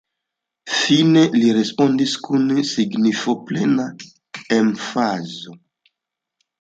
[0.77, 3.85] Fine li respondis kun signifoplena
[4.59, 5.55] emfazo: